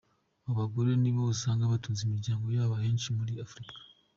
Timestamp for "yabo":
2.57-2.73